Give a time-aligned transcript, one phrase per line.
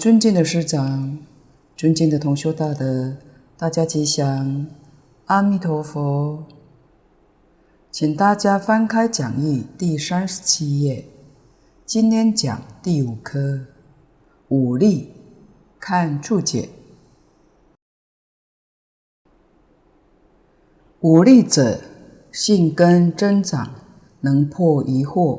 [0.00, 1.18] 尊敬的师长、
[1.76, 3.18] 尊敬的同修大德，
[3.58, 4.66] 大家吉祥，
[5.26, 6.42] 阿弥陀佛。
[7.90, 11.04] 请大家翻开讲义第三十七页，
[11.84, 13.66] 今天讲第五科
[14.48, 15.10] 武力，
[15.78, 16.70] 看注解。
[21.00, 21.78] 武力者，
[22.32, 23.70] 性根增长，
[24.22, 25.38] 能破疑惑，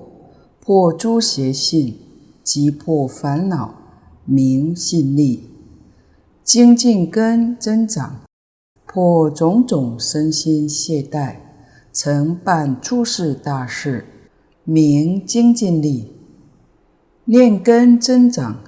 [0.60, 1.98] 破诸邪性，
[2.44, 3.81] 即破烦恼，
[4.32, 5.44] 名信力。
[6.42, 8.22] 精进根增长，
[8.86, 11.36] 破种种身心懈怠，
[11.92, 14.06] 成办诸事大事，
[14.64, 16.14] 明精进力。
[17.26, 18.64] 念根增长，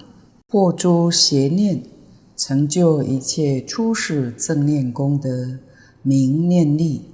[0.48, 1.82] 破诸邪念，
[2.36, 5.60] 成就一切出世正念功德。
[6.02, 7.06] 明念力，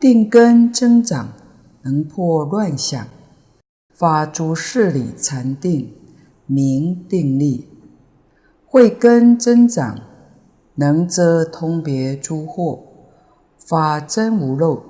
[0.00, 1.34] 定根增长，
[1.82, 3.06] 能破乱想，
[3.92, 5.92] 发诸事理禅定，
[6.52, 7.64] 明定力；
[8.66, 9.98] 慧根增长，
[10.74, 12.78] 能遮通别诸惑，
[13.56, 14.82] 法真无漏，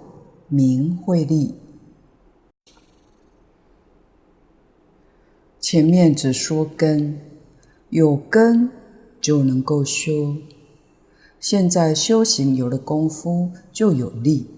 [0.48, 1.54] 明慧力。
[5.60, 7.20] 前面只说根，
[7.90, 8.68] 有根
[9.20, 10.34] 就能够修。
[11.38, 14.48] 现在修行有了功夫，就有力。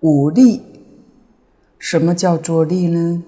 [0.00, 0.60] 五力，
[1.78, 3.24] 什么叫做力呢？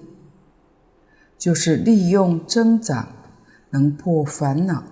[1.41, 3.07] 就是利用增长，
[3.71, 4.83] 能破烦恼。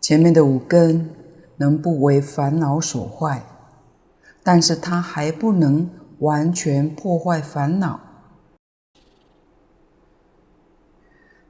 [0.00, 1.08] 前面的五根
[1.58, 3.46] 能不为烦恼所坏，
[4.42, 8.00] 但是它还不能完全破坏烦恼。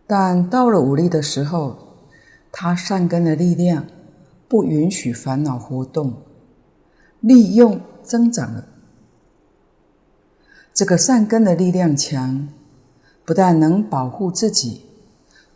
[0.06, 1.78] 但到了五力的时候，
[2.53, 3.87] 他善根的力量
[4.47, 6.22] 不允许烦恼活动，
[7.21, 8.69] 利用增长了。
[10.75, 12.47] 这个善根的力量强，
[13.24, 14.82] 不但能保护自己，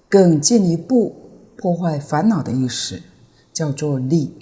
[0.09, 1.15] 更进一步
[1.57, 3.03] 破坏烦恼的意识，
[3.53, 4.35] 叫做力。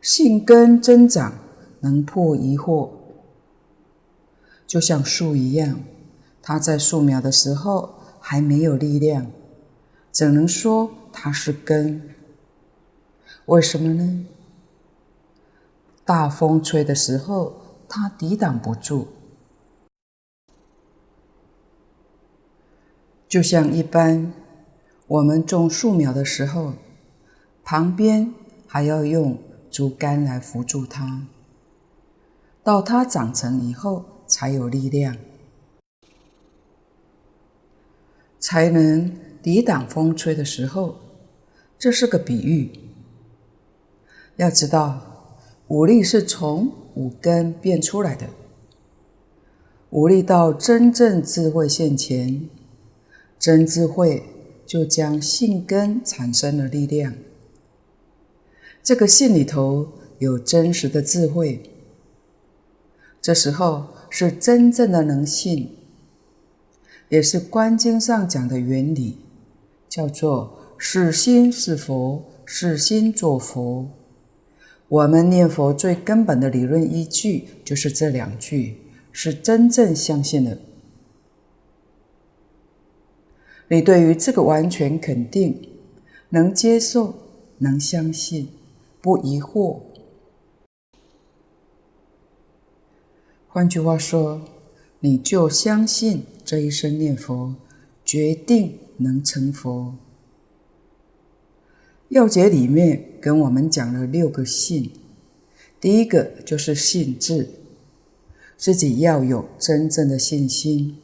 [0.00, 1.34] 性根增长，
[1.80, 2.90] 能破疑惑，
[4.66, 5.80] 就像树一样，
[6.42, 9.30] 它在树苗的时候还没有力量。
[10.10, 12.02] 怎能说它是根？
[13.46, 14.26] 为什么呢？
[16.04, 17.54] 大风吹的时候，
[17.88, 19.06] 它抵挡不住。
[23.32, 24.30] 就像一般
[25.06, 26.74] 我们种树苗的时候，
[27.64, 28.34] 旁边
[28.66, 29.38] 还要用
[29.70, 31.26] 竹竿来扶住它，
[32.62, 35.16] 到它长成以后才有力量，
[38.38, 39.10] 才能。
[39.42, 40.96] 抵挡风吹的时候，
[41.78, 42.70] 这是个比喻。
[44.36, 45.00] 要知道，
[45.68, 48.26] 武力是从五根变出来的。
[49.90, 52.48] 武力到真正智慧现前，
[53.42, 54.22] 真智慧
[54.64, 57.12] 就将信根产生了力量。
[58.84, 59.88] 这个信里头
[60.20, 61.60] 有真实的智慧，
[63.20, 65.76] 这时候是真正的能信，
[67.08, 69.18] 也是观经上讲的原理。
[69.88, 73.90] 叫做是心是佛，是心作佛。
[74.86, 78.76] 我们念佛最根本的理论依据就是这两句，
[79.10, 80.56] 是真正相信的。
[83.72, 85.58] 你对于这个完全肯定，
[86.28, 87.14] 能接受，
[87.56, 88.46] 能相信，
[89.00, 89.80] 不疑惑。
[93.48, 94.42] 换句话说，
[95.00, 97.54] 你就相信这一生念佛，
[98.04, 98.78] 决定。
[98.98, 99.96] 能成佛。
[102.10, 104.92] 要解里面跟我们讲了六个信，
[105.80, 107.48] 第一个就是信自，
[108.56, 110.98] 自己要有真正的信心。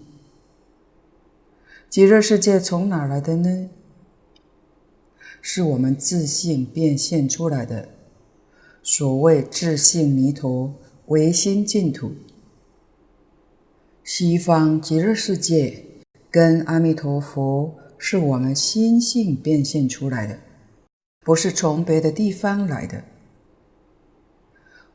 [1.89, 3.71] 极乐世界从哪来的呢？
[5.41, 7.89] 是我们自信变现出来的。
[8.83, 10.75] 所谓自信弥陀，
[11.07, 12.13] 唯心净土。
[14.05, 15.85] 西方极乐世界
[16.31, 17.75] 跟阿弥陀佛。
[18.01, 20.39] 是我们心性变现出来的，
[21.25, 23.03] 不是从别的地方来的。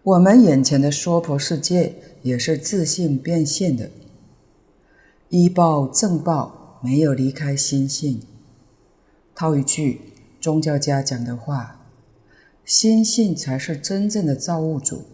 [0.03, 3.91] 我们眼前的娑婆世界也是自信变现的，
[5.27, 8.21] 依报正报没有离开心性。
[9.33, 10.01] 套一句
[10.39, 11.87] 宗教家讲的话，
[12.63, 15.05] 心性才是真正的造物主，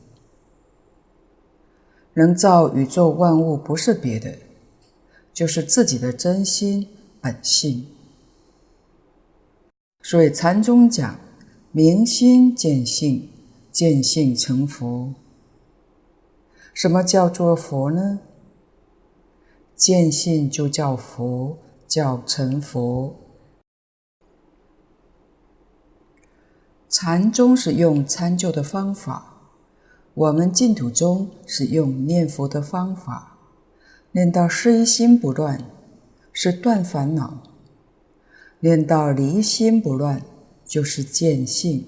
[2.16, 4.38] 能造宇宙万物不是别的，
[5.34, 6.88] 就是自己的真心。
[7.22, 7.86] 本性，
[10.02, 11.20] 所以禅宗讲
[11.74, 13.30] 明心见性，
[13.74, 15.14] 见性成佛。
[16.74, 18.22] 什么叫做佛呢？
[19.80, 23.16] 见性就叫佛，叫成佛。
[26.90, 29.38] 禅宗是用参究的方法，
[30.14, 33.38] 我们净土宗是用念佛的方法，
[34.12, 35.64] 念到事一心不乱，
[36.34, 37.42] 是断烦恼；
[38.60, 40.22] 念到离心不乱，
[40.66, 41.88] 就是见性，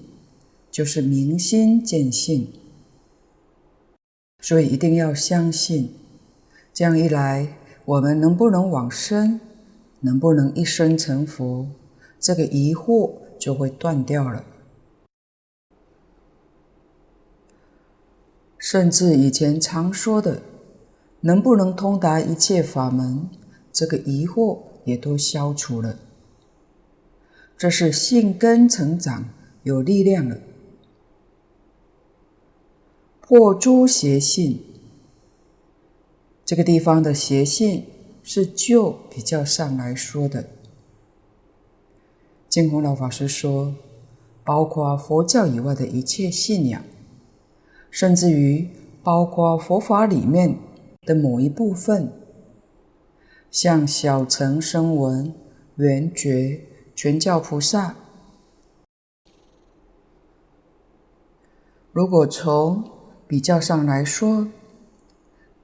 [0.70, 2.50] 就是明心见性。
[4.40, 5.94] 所以一定要相信，
[6.72, 9.40] 这样一来，我们能不能往生，
[10.00, 11.66] 能不能一生成佛，
[12.20, 14.44] 这个疑惑就会断掉了。
[18.56, 20.42] 甚至以前常说的，
[21.22, 23.28] 能不能通达一切法门，
[23.72, 25.98] 这个疑惑也都消除了。
[27.58, 29.28] 这是性根成长
[29.64, 30.38] 有力量了，
[33.20, 34.64] 破诸邪信。
[36.52, 37.86] 这个地方的邪信
[38.22, 40.44] 是就比较上来说的。
[42.46, 43.74] 净空老法师说，
[44.44, 46.82] 包括佛教以外的一切信仰。
[47.90, 48.68] 甚至于
[49.02, 50.58] 包括佛法里面
[51.06, 52.12] 的某一部分，
[53.50, 55.32] 像小乘声闻、
[55.76, 56.60] 缘觉、
[56.94, 57.96] 全教菩萨，
[61.92, 62.84] 如果从
[63.26, 64.46] 比较上来说，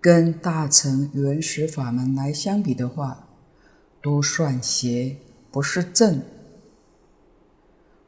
[0.01, 3.29] 跟大乘原始法门来相比的话，
[4.01, 5.17] 都算邪，
[5.51, 6.23] 不是正。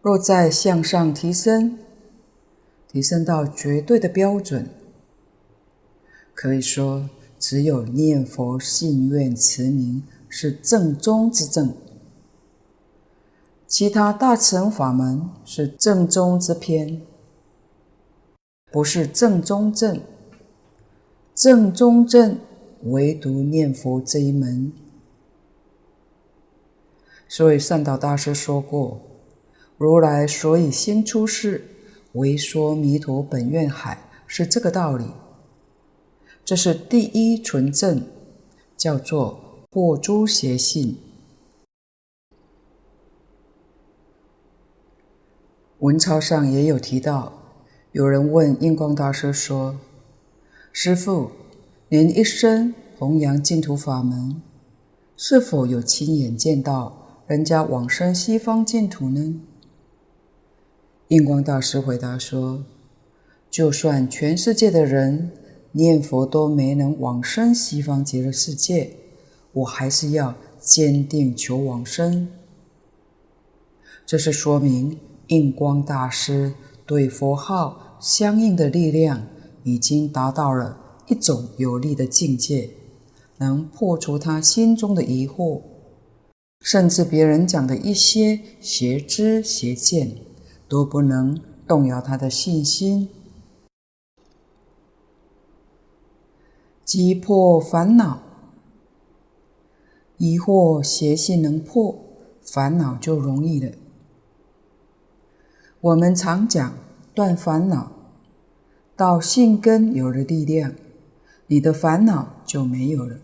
[0.01, 1.79] 若再向上提升，
[2.89, 4.71] 提升到绝对的标准，
[6.33, 11.75] 可以说只有念佛信愿持名是正宗之正，
[13.67, 17.03] 其他大乘法门是正宗之偏，
[18.71, 20.01] 不是正宗正。
[21.35, 22.39] 正宗正
[22.85, 24.73] 唯独念佛这一门。
[27.29, 29.01] 所以善导大师说过
[29.79, 31.67] ：“如来所以先出世。”
[32.15, 33.97] 为说弥陀本愿海
[34.27, 35.05] 是这个道理，
[36.45, 38.03] 这是第一纯正，
[38.77, 40.99] 叫做破诸邪信。
[45.79, 47.33] 文钞上也有提到，
[47.93, 49.79] 有人问印光大师说
[50.73, 51.33] ：“师父，
[51.89, 54.41] 您一生弘扬净土法门，
[55.17, 59.41] 是否有亲眼见到人家往生西方净土呢？”
[61.09, 62.65] 印光大师回答说
[63.51, 65.33] ：“就算全世界的人
[65.73, 68.93] 念佛都没能往生西方极乐世界，
[69.53, 72.29] 我还是要坚定求往生。”
[74.07, 76.55] 这是说明印光大师
[76.87, 79.27] 对佛号相应的力量
[79.65, 82.71] 已经达到了一种有力的境界，
[83.39, 85.63] 能破除他心中的疑惑，
[86.61, 90.17] 甚至别人讲的一些邪知邪见。
[90.71, 91.37] 都不能
[91.67, 93.09] 动摇他的信心，
[96.85, 98.23] 即破烦恼，
[100.19, 101.99] 疑惑邪信能破，
[102.41, 103.73] 烦恼就容易了。
[105.81, 106.73] 我们常讲
[107.13, 107.91] 断烦恼，
[109.01, 110.75] 到性根有了力量，
[111.47, 113.17] 你的烦恼就没有了。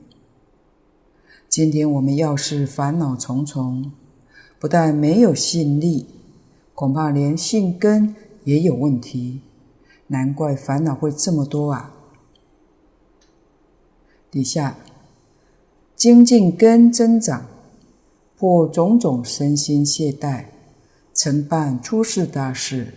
[1.50, 3.92] 今天我们要是烦恼重重，
[4.59, 6.06] 不但没有信力。
[6.73, 9.42] 恐怕连性根也有问题，
[10.06, 11.92] 难怪烦恼会这么多啊！
[14.30, 14.78] 底下
[15.95, 17.45] 精进根增长，
[18.38, 20.47] 破种种身心懈怠，
[21.12, 22.95] 成办出世大事，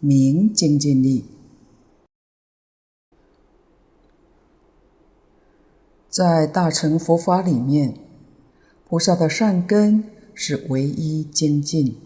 [0.00, 1.26] 明精进力。
[6.14, 7.92] 在大乘佛法里面，
[8.88, 11.98] 菩萨的善根是唯一精进。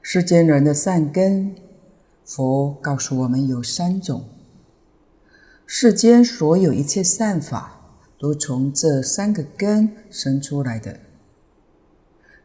[0.00, 1.56] 世间人的善根，
[2.24, 4.26] 佛告诉我们有三种。
[5.66, 7.80] 世间所有一切善法，
[8.16, 11.00] 都从这三个根生出来的，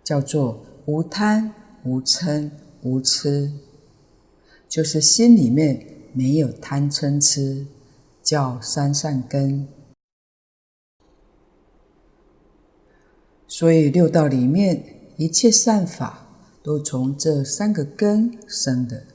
[0.04, 2.50] 叫做无贪、无嗔、
[2.82, 3.52] 无痴，
[4.68, 7.68] 就是心里面没有贪嗔痴，
[8.30, 9.68] 叫三善根。
[13.48, 14.84] 所以六道里面
[15.18, 16.28] 一切善法，
[16.62, 19.08] 都从这三个根生的。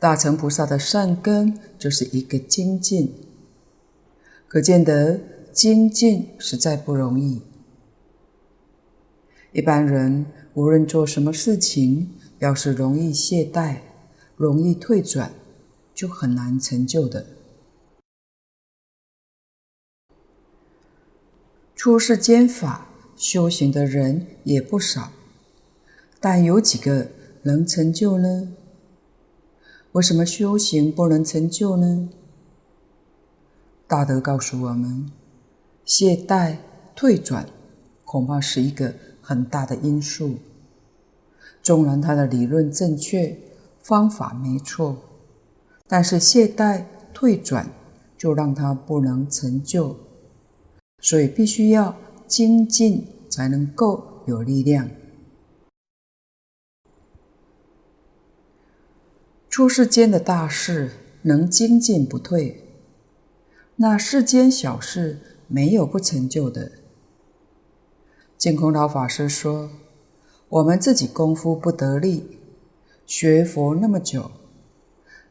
[0.00, 3.14] 大乘菩萨的善根就是一个精进，
[4.48, 5.20] 可见得
[5.52, 7.42] 精进实在不容易。
[9.52, 12.10] 一般人无论做什么事情，
[12.40, 13.76] 要是容易懈怠、
[14.34, 15.30] 容易退转，
[16.00, 17.26] 就很难成就的。
[21.76, 25.12] 出世间法修行的人也不少，
[26.18, 27.10] 但有几个
[27.42, 28.56] 能成就呢？
[29.92, 32.08] 为什么修行不能成就呢？
[33.86, 35.12] 大德告诉我们，
[35.84, 36.56] 懈怠
[36.96, 37.46] 退转
[38.06, 40.38] 恐怕是一个很大的因素。
[41.62, 43.38] 纵然他的理论正确，
[43.82, 44.96] 方法没错，
[45.92, 47.68] 但是懈怠退转
[48.16, 49.96] 就让他不能成就，
[51.00, 51.96] 所以必须要
[52.28, 54.88] 精进才能够有力量。
[59.48, 60.92] 出世间的大事
[61.22, 62.62] 能精进不退。
[63.74, 65.18] 那世间小事
[65.48, 66.70] 没有不成就的。
[68.38, 69.72] 净空老法师说
[70.50, 72.38] ：“我们自己功夫不得力，
[73.04, 74.30] 学佛那么久，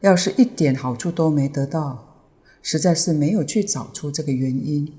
[0.00, 2.22] 要是一点好处都没得到，
[2.62, 4.92] 实在是没有去找出这个原因。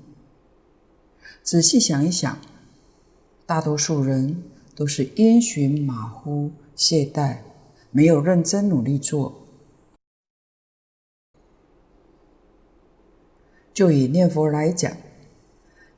[1.42, 2.38] 仔细想一想，
[3.44, 4.44] 大多数人
[4.76, 7.38] 都是因循马虎、懈怠，
[7.90, 9.38] 没有认真努力做。”
[13.74, 14.96] 就以念佛来讲，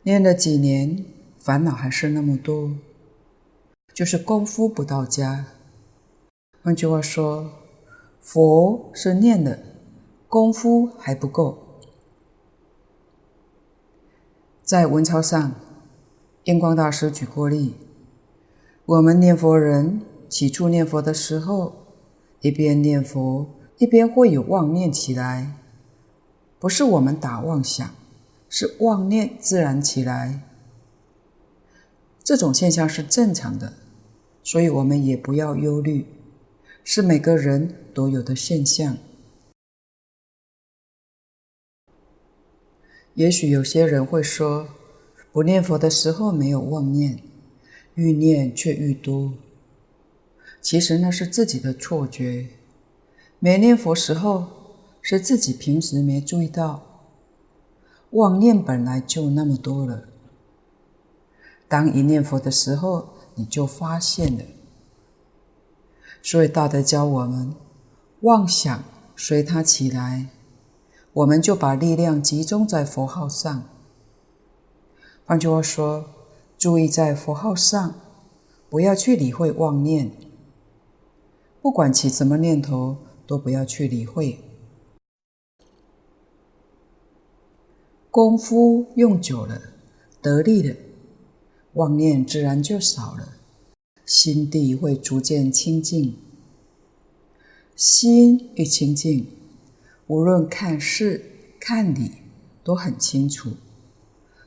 [0.04, 1.04] 念了几年，
[1.38, 2.70] 烦恼还是那么多，
[3.92, 5.46] 就是功夫不到家。
[6.62, 7.50] 换句话说，
[8.24, 9.58] 佛是念的，
[10.30, 11.58] 功夫还不够。
[14.62, 15.54] 在文钞上，
[16.44, 17.74] 印光大师举过例：
[18.86, 21.84] 我们念佛人起初念佛的时候，
[22.40, 25.52] 一边念佛，一边会有妄念起来。
[26.58, 27.86] 不是我们打妄想，
[28.48, 30.40] 是妄念自然起来。
[32.22, 33.74] 这种现象是正常的，
[34.42, 36.06] 所以我们也不要忧虑，
[36.82, 38.98] 是每个人独有的现象。
[43.14, 44.68] 也许有些人会说，
[45.32, 47.22] 不念佛的时候没有妄念，
[47.94, 49.32] 愈念却愈多。
[50.60, 52.48] 其实那是自己的错觉，
[53.38, 54.64] 没念佛时候。
[55.06, 56.82] 是自己平时没注意到，
[58.12, 60.08] 妄念本来就那么多了。
[61.68, 64.42] 当一念佛的时候，你就发现了。
[66.22, 67.54] 所以大德教我们，
[68.24, 68.82] 妄想
[69.14, 70.28] 随它起来，
[71.12, 73.64] 我们就把力量集中在佛号上。
[75.26, 76.06] 换句话说，
[76.56, 77.94] 注意在佛号上，
[78.70, 80.10] 不要去理会妄念。
[81.60, 84.38] 不管起什么念头，都不要去理会。
[88.10, 89.60] 功夫用久了，
[90.22, 90.74] 得力了，
[91.74, 93.34] 妄念自然就少了，
[94.06, 96.16] 心地会逐渐清净。
[97.76, 99.26] 心与清净，
[100.06, 101.24] 无论看事
[101.58, 102.12] 看理
[102.62, 103.52] 都很清楚，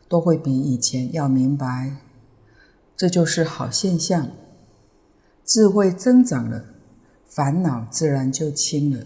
[0.07, 1.97] 都会比以前要明白。
[2.95, 4.31] 这就是好现象，
[5.45, 6.65] 智慧增长了，
[7.25, 9.05] 烦恼自然就轻了。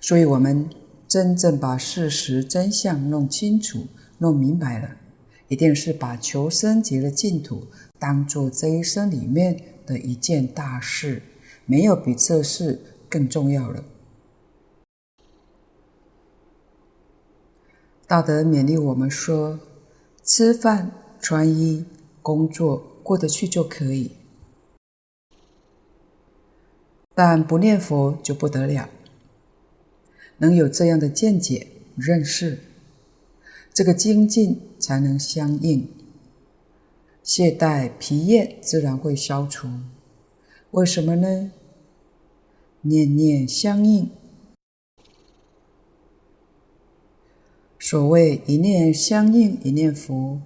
[0.00, 0.68] 所以，我们。
[1.08, 3.86] 真正把事实真相弄清楚、
[4.18, 4.96] 弄明白了，
[5.46, 9.56] 一定是把求生极乐净土当做这一生里面
[9.86, 11.22] 的一件大事，
[11.66, 12.80] 没有比这事
[13.10, 13.84] 更重要了。
[18.06, 19.58] 大德勉励我们说：
[20.22, 21.84] 吃饭、穿衣、
[22.22, 24.12] 工作过得去就可以，
[27.14, 28.88] 但不念佛就不得了。
[30.38, 32.60] 能有这样的见解认识，
[33.72, 35.88] 这个精进才能相应，
[37.24, 39.68] 懈怠疲厌自然会消除。
[40.76, 41.52] 为什么呢？
[42.82, 44.10] 念念相应。
[47.78, 50.38] 所谓一念相应一念佛，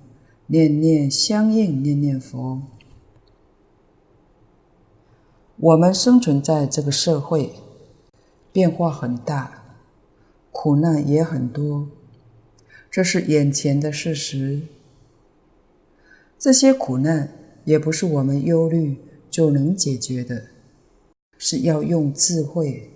[0.46, 2.62] 念念相应念念佛。
[5.56, 7.54] 我们生存在这个社会，
[8.52, 9.64] 变化很大。
[10.52, 11.88] 苦难也很多，
[12.88, 14.62] 这是眼前的事实。
[16.38, 17.32] 这些苦难
[17.64, 18.96] 也不是我们忧虑
[19.30, 20.46] 就能解决的，
[21.38, 22.90] 是要用智慧，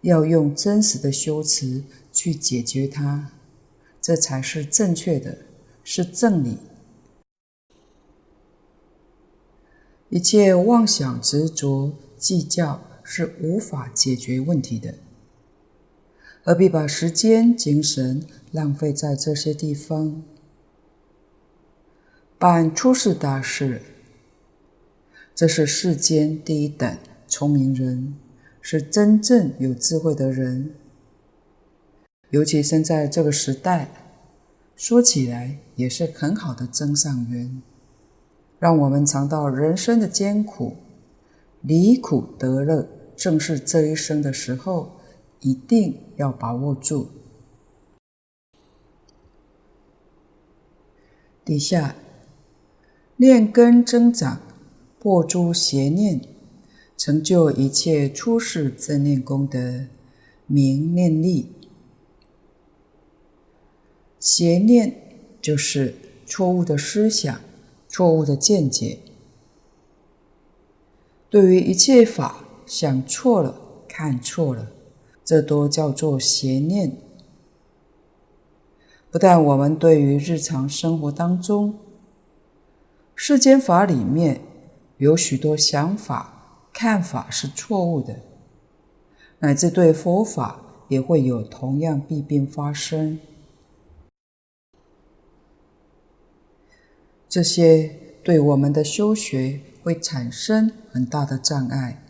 [0.00, 3.30] 要用真实的修持去解决它，
[4.00, 5.38] 这才是正确的，
[5.84, 6.58] 是正理。
[10.08, 14.96] 一切妄想执着计较是无法解决问题的。
[16.44, 20.22] 何必把时间、精神浪费在这些地方？
[22.36, 23.80] 办出世大事，
[25.34, 28.14] 这是世间第一等聪明人，
[28.60, 30.74] 是真正有智慧的人。
[32.30, 33.88] 尤其生在这个时代，
[34.76, 37.62] 说起来也是很好的增上缘，
[38.58, 40.76] 让我们尝到人生的艰苦，
[41.62, 44.92] 离苦得乐，正是这一生的时候，
[45.40, 47.08] 一定要把握住。
[51.42, 51.96] 底下，
[53.16, 54.40] 念根增长，
[55.02, 56.20] 破诸邪念，
[56.96, 59.86] 成就一切出世正念功德，
[60.46, 61.50] 名念力。
[64.20, 64.94] 邪念
[65.40, 67.40] 就是错误的思想、
[67.88, 69.00] 错误的见解。
[71.28, 74.70] 对于一切法想错了、看错了，
[75.24, 76.96] 这都叫做邪念。
[79.10, 81.74] 不但我们对于日常生活当中，
[83.16, 84.40] 世间法里面
[85.02, 88.20] 有许多想法、看法是错误的，
[89.40, 93.18] 乃至对佛法也会有同样弊病发生。
[97.28, 102.04] 这些对我们的修学会产生很大的障碍，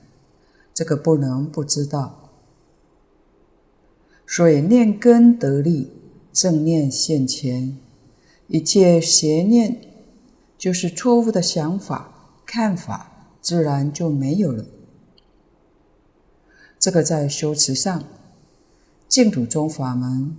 [0.74, 2.28] 这个不能不知道。
[4.26, 5.90] 所以念根得力。
[6.30, 7.78] 正念现前，
[8.48, 9.80] 一切邪念，
[10.56, 12.11] 就是错误的想法、
[12.54, 13.10] 看法，
[13.40, 14.62] 自然就没有了。
[16.78, 18.04] 这个在修持上，
[19.08, 20.36] 净土宗法门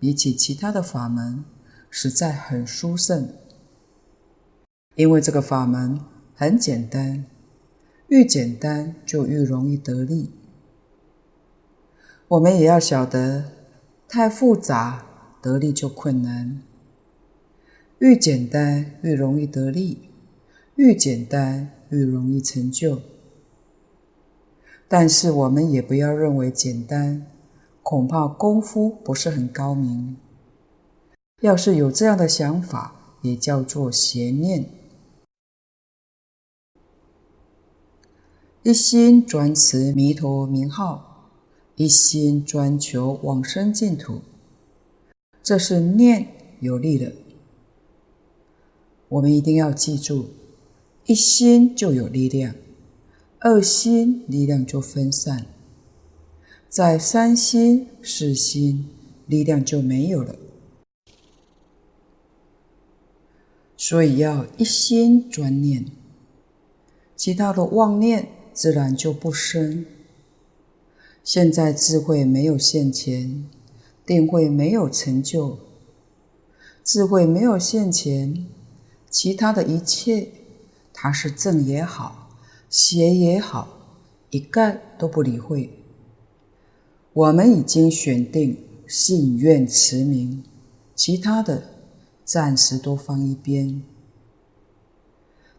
[0.00, 1.44] 比起其他的法门，
[1.88, 3.28] 实在很殊胜。
[4.96, 6.00] 因为这个法门
[6.34, 7.24] 很简单，
[8.08, 10.32] 愈简单就愈容易得力。
[12.26, 13.52] 我们也要晓得，
[14.08, 15.06] 太复杂。
[15.40, 16.60] 得力就困难，
[18.00, 20.08] 愈简单愈容易得力，
[20.82, 23.00] 愈简单愈容易成就。
[24.88, 27.24] 但是我们也不要认为简单，
[27.84, 30.16] 恐怕功夫不是很高明。
[31.40, 34.68] 要是有这样的想法，也叫做邪念。
[38.64, 41.30] 一心专持弥陀名号，
[41.76, 44.20] 一心专求往生净土。
[45.44, 46.26] 这是念
[46.58, 47.12] 有力的，
[49.08, 50.28] 我们一定要记住：
[51.12, 52.54] 一心就有力量，
[53.38, 55.44] 二心力量就分散，
[56.70, 58.88] 在三心、四心
[59.26, 60.34] 力量就没有了。
[63.76, 65.84] 所以要一心专念，
[67.14, 69.84] 其他的妄念自然就不生。
[71.22, 73.44] 现在智慧没有现前。
[74.06, 75.58] 定慧没有成就，
[76.82, 78.46] 智慧没有现前，
[79.10, 80.28] 其他的一切，
[81.02, 82.28] 他是正也好，
[82.70, 83.66] 邪也好，
[84.30, 85.68] 一概都不理会。
[87.12, 90.44] 我们已经选定信愿持名，
[90.94, 91.64] 其他的
[92.24, 93.82] 暂时都放一边。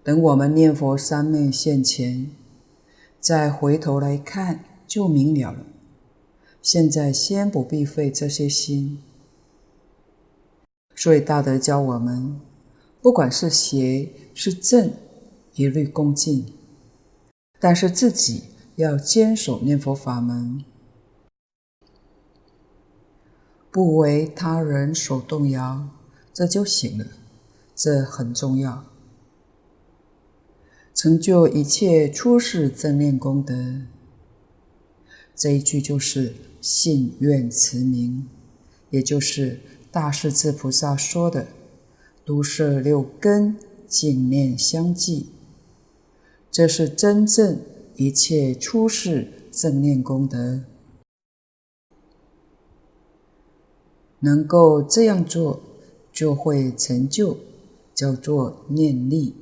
[0.01, 2.31] 等我们念佛三昧现前，
[3.19, 5.65] 再回头来看，就明了了。
[6.61, 8.99] 现在先不必费这些心，
[10.95, 12.39] 所以大德教我们，
[13.01, 14.93] 不管是邪是正，
[15.55, 16.53] 一律恭敬。
[17.59, 18.43] 但是自己
[18.75, 20.63] 要坚守念佛法门，
[23.71, 25.89] 不为他人所动摇，
[26.33, 27.05] 这就行了。
[27.75, 28.85] 这很重要，
[30.93, 33.81] 成就一切出世正念功德。
[35.35, 36.33] 这一句就是。
[36.63, 38.25] 信愿持名，
[38.89, 39.59] 也就是
[39.91, 41.47] 大势至菩萨说的
[42.23, 45.32] “都摄六根，净念相继”，
[46.53, 47.59] 这是真正
[47.95, 50.61] 一切出世正念功德。
[54.19, 55.59] 能够这样做，
[56.11, 57.37] 就会成就，
[57.95, 59.33] 叫做念力。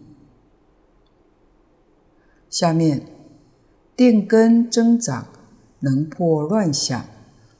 [2.49, 3.05] 下面
[3.97, 5.27] 定根增长。
[5.83, 7.07] 能破乱想，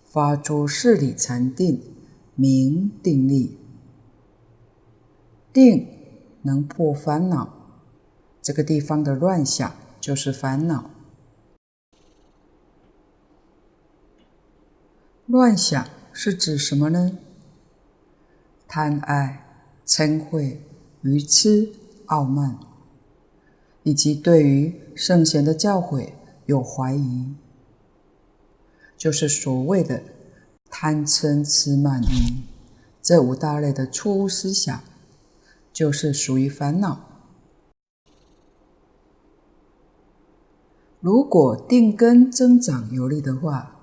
[0.05, 1.81] 发出事理禅定，
[2.35, 3.57] 名定力。
[5.51, 5.87] 定
[6.43, 7.60] 能破烦恼，
[8.41, 10.89] 这个地方的乱想就是烦恼。
[15.27, 17.17] 乱想是指什么呢？
[18.67, 19.45] 贪爱、
[19.85, 20.57] 嗔恚、
[21.03, 21.71] 愚痴、
[22.07, 22.57] 傲慢，
[23.83, 26.09] 以及对于圣贤的教诲
[26.47, 27.35] 有怀疑。
[28.97, 30.01] 就是所谓的
[30.69, 32.43] 贪嗔痴慢疑，
[33.01, 34.81] 这五大类的错误思想，
[35.71, 37.10] 就是属于烦恼。
[41.01, 43.75] 如果定根增长有力的话，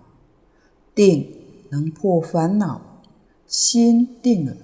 [0.94, 1.28] 定
[1.68, 3.02] 能破烦恼，
[3.44, 4.56] 心定了，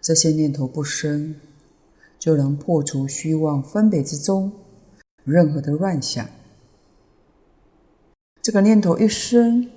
[0.00, 1.34] 这些念头不生，
[2.18, 4.50] 就能破除虚妄分别之中
[5.24, 6.26] 任何的乱想。
[8.40, 9.70] 这个念头一生，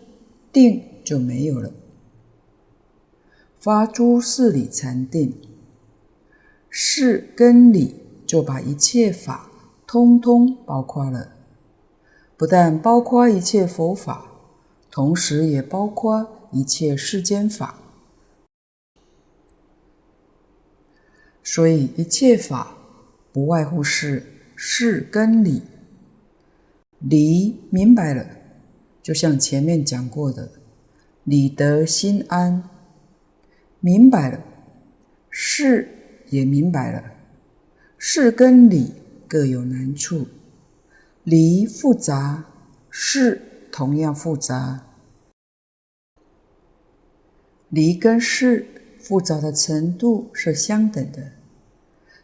[0.54, 1.74] 定就没有了。
[3.60, 5.36] 发诸事理禅定，
[6.70, 9.52] 事跟理就把一切法
[9.86, 11.34] 通通包括了，
[12.42, 14.26] 不但包括一切佛法，
[14.90, 17.76] 同时也包括一切世间法。
[21.44, 22.76] 所以一切法
[23.32, 24.24] 不外乎是
[24.56, 25.62] 事跟理，
[26.98, 28.26] 理明白了，
[29.04, 30.50] 就像前面讲过的，
[31.24, 32.68] 理得心安。
[33.82, 34.44] 明白了，
[35.30, 35.88] 事
[36.32, 37.04] 也明白了，
[38.00, 38.94] 事跟理
[39.28, 40.26] 各有难处，
[41.24, 42.46] 理复杂，
[42.90, 44.88] 事同样复杂。
[47.70, 51.34] 理跟事复杂的程度是相等的，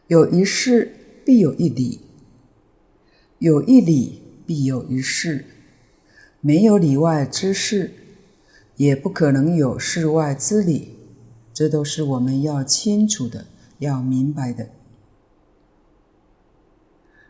[0.08, 0.92] 有一事
[1.24, 2.02] 必有一理，
[3.38, 5.46] 有一理必有一事，
[6.42, 7.92] 没有里外之事，
[8.78, 10.96] 也不可能有事外之理。
[11.54, 13.46] 这都是我们要清楚的，
[13.78, 14.70] 要明白的。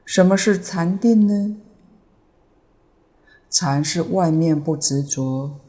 [0.07, 1.57] 什么是禅定呢？
[3.49, 5.59] 禅是外面不执着，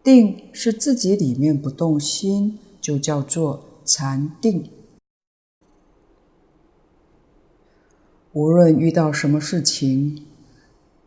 [0.00, 4.70] 定是自己里面不动心，就叫做禅定。
[8.32, 10.24] 无论遇到什么事情，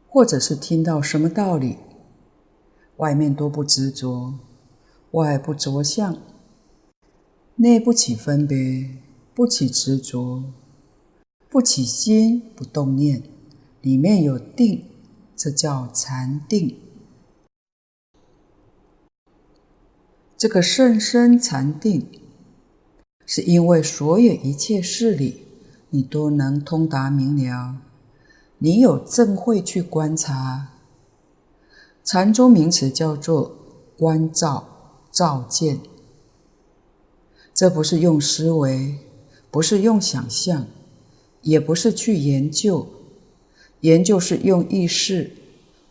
[0.10, 1.78] 或者是听到什么道理，
[2.98, 4.34] 外面都不执着，
[5.12, 6.18] 外不着相。
[7.56, 8.98] 内不起分别，
[9.34, 10.44] 不起执着，
[11.52, 13.24] 不起心，不动念，
[13.82, 14.86] 里面有定，
[15.36, 16.80] 这叫禅定。
[20.38, 22.08] 这个甚深禅定，
[23.26, 25.46] 是因为所有一切事理，
[25.90, 27.76] 你都能通达明了，
[28.60, 30.70] 你有正慧去观察。
[32.02, 33.58] 禅宗名词叫做
[33.98, 35.82] 观照、照见。
[37.54, 39.00] 这不是用思维，
[39.52, 40.66] 不是用想象，
[41.42, 42.88] 也不是去研究，
[43.82, 45.32] 研究是用意识，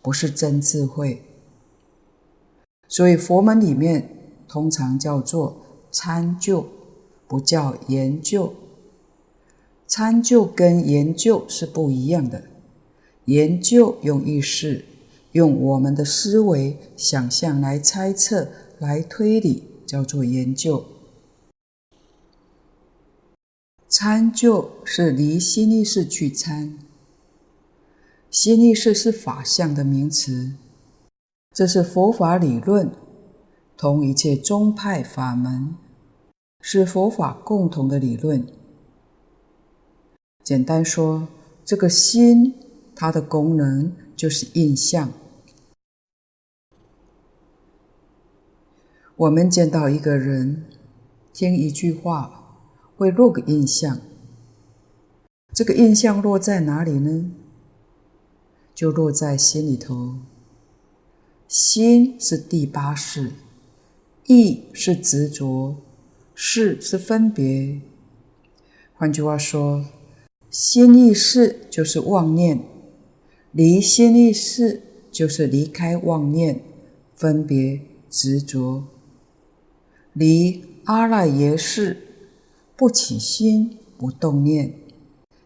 [0.01, 1.21] 不是真智慧。
[2.87, 4.09] 所以佛门里面
[4.47, 5.61] 通常叫做
[5.91, 6.67] 参究，
[7.27, 8.53] 不叫研究。
[9.87, 12.43] 参究跟研究是不一样的，
[13.25, 14.85] 研究用意识，
[15.33, 18.47] 用我们的思维、想象来猜测、
[18.79, 20.85] 来推理，叫做研究。
[24.03, 26.75] 参就是离心意识去参，
[28.31, 30.53] 心意识是法相的名词，
[31.51, 32.91] 这是佛法理论，
[33.77, 35.75] 同一切宗派法门，
[36.61, 38.43] 是佛法共同的理论。
[40.43, 41.27] 简单说，
[41.63, 42.55] 这个心
[42.95, 45.13] 它的功能就是印象。
[49.15, 50.65] 我们见到一个人，
[51.31, 52.39] 听一句话。
[53.01, 53.99] 会落个印象，
[55.51, 57.31] 这个印象落在哪里呢？
[58.75, 60.19] 就落在心里头。
[61.47, 63.31] 心是第八识，
[64.27, 65.77] 意是执着，
[66.35, 67.81] 识是分别。
[68.93, 69.83] 换句话说，
[70.51, 72.63] 心意识就是妄念，
[73.51, 76.61] 离心意识就是离开妄念、
[77.15, 78.83] 分别、执着，
[80.13, 82.09] 离阿赖耶识。
[82.81, 84.73] 不起心，不动念，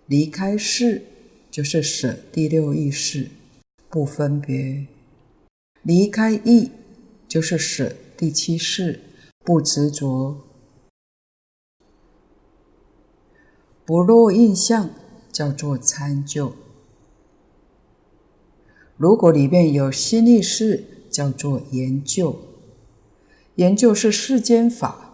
[0.05, 1.03] 离开识
[1.51, 3.29] 就是舍第六意识，
[3.89, 4.87] 不分别；
[5.83, 6.71] 离开意
[7.27, 9.01] 就是舍第七识，
[9.43, 10.37] 不执着。
[13.83, 14.91] 不落印象
[15.29, 16.55] 叫做参究。
[18.95, 22.39] 如果里面有心意识，叫做研究。
[23.55, 25.11] 研究是世间法，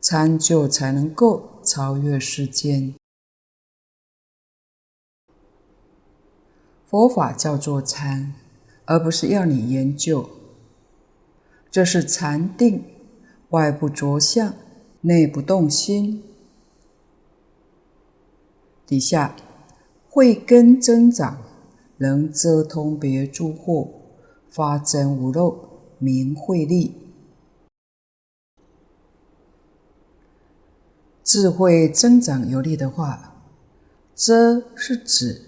[0.00, 1.56] 参究才能够。
[1.68, 2.94] 超越世间，
[6.86, 8.32] 佛法叫做参，
[8.86, 10.30] 而不是要你研究。
[11.70, 12.84] 这是禅定，
[13.50, 14.54] 外不着相，
[15.02, 16.24] 内不动心。
[18.86, 19.36] 底下
[20.08, 21.42] 慧根增长，
[21.98, 23.90] 能遮通别诸惑，
[24.48, 27.07] 发真无漏，名慧力。
[31.28, 33.42] 智慧增长有力的话，
[34.14, 35.42] 遮是指，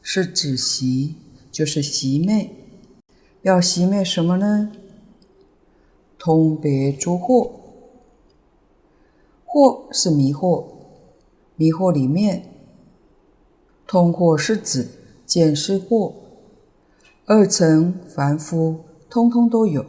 [0.00, 1.16] 是指习，
[1.50, 2.48] 就是习灭。
[3.42, 4.70] 要习灭什么呢？
[6.16, 7.50] 通别诸惑。
[9.44, 10.64] 惑是迷惑，
[11.56, 12.48] 迷惑里面，
[13.84, 14.86] 通惑是指
[15.26, 16.14] 见思惑，
[17.24, 19.84] 二乘凡夫通通都有。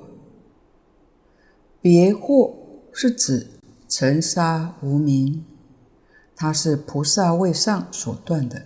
[1.79, 2.53] 别惑
[2.91, 3.45] 是指
[3.87, 5.45] 尘沙无明，
[6.35, 8.63] 它是菩萨位上所断的，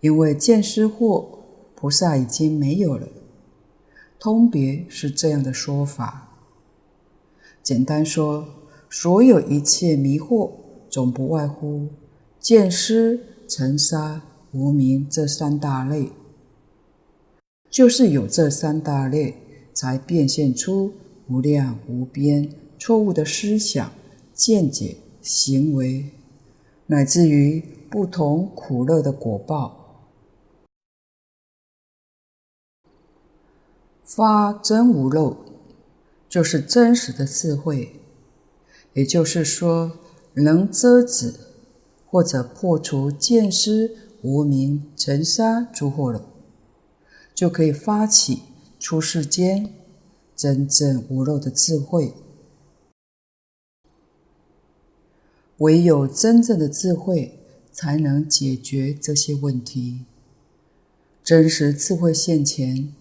[0.00, 1.26] 因为见思惑，
[1.74, 3.08] 菩萨已经没有了。
[4.20, 6.38] 通别是这样的说法。
[7.64, 8.46] 简单说，
[8.88, 10.52] 所有一切迷惑，
[10.88, 11.88] 总不外乎
[12.38, 16.12] 见思、尘沙、无明这三大类。
[17.68, 19.34] 就是有这三大类，
[19.72, 20.94] 才变现出
[21.28, 23.92] 无量无边错误的思想、
[24.32, 26.10] 见解、行为，
[26.86, 29.80] 乃至于不同苦乐的果报。
[34.02, 35.36] 发真无漏，
[36.28, 38.00] 就是真实的智慧，
[38.92, 39.92] 也就是说，
[40.34, 41.34] 能遮止
[42.06, 46.24] 或者破除见思、无明、尘沙诸惑了，
[47.34, 48.42] 就可以发起
[48.78, 49.74] 出世间
[50.36, 52.12] 真正无漏的智慧。
[55.58, 57.38] 唯有真正的智慧，
[57.72, 60.04] 才能解决这些问题。
[61.22, 62.92] 真实智慧现前。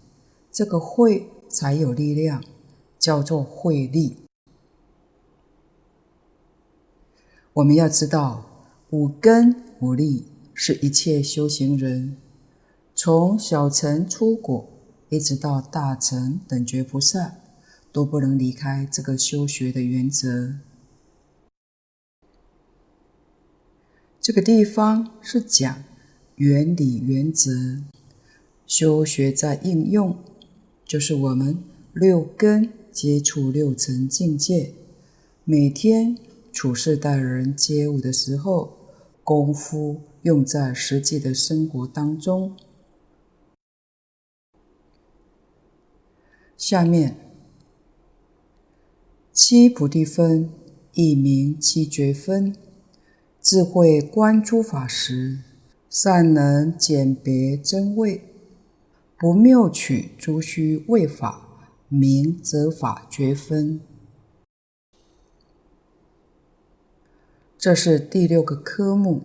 [0.51, 2.43] 这个慧才有力量，
[2.99, 4.17] 叫做慧力。
[7.53, 8.45] 我们要知道，
[8.91, 12.17] 五根五力是一切修行人
[12.93, 14.69] 从小乘出果
[15.09, 17.33] 一直到大乘等觉菩萨
[17.91, 20.53] 都不能离开这个修学的原则。
[24.23, 25.83] 这个地方是讲
[26.37, 27.81] 原理原则，
[28.65, 30.17] 修学在应用。
[30.85, 34.71] 就是我们六根接触六层境界，
[35.43, 36.17] 每天
[36.53, 38.77] 处事待人接物的时候，
[39.25, 42.55] 功夫用在实际的生活当中。
[46.55, 47.17] 下面
[49.33, 50.49] 七菩提分，
[50.93, 52.55] 一名七觉分，
[53.43, 55.39] 智慧观诸法时，
[55.89, 58.21] 善能鉴别真伪。
[59.17, 63.81] 不谬取诸虚伪法，名则法觉分。
[67.57, 69.23] 这是第六个科目。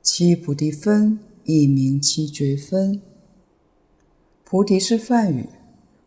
[0.00, 3.02] 七菩提分，亦名七觉分。
[4.44, 5.46] 菩提是梵语，